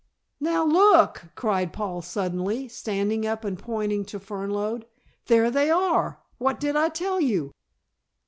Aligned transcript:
"Now 0.39 0.65
look!" 0.65 1.25
cried 1.35 1.71
Paul 1.71 2.01
suddenly, 2.01 2.67
standing 2.67 3.23
up 3.27 3.45
and 3.45 3.59
pointing 3.59 4.03
to 4.05 4.19
Fernlode. 4.19 4.85
"There 5.27 5.51
they 5.51 5.69
are! 5.69 6.19
What 6.39 6.59
did 6.59 6.75
I 6.75 6.89
tell 6.89 7.21
you!" 7.21 7.51